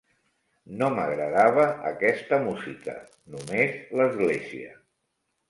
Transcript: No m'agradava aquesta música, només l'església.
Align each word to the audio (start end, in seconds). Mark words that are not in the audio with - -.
No 0.77 0.87
m'agradava 0.93 1.65
aquesta 1.89 2.39
música, 2.47 2.97
només 3.35 3.77
l'església. 4.01 4.75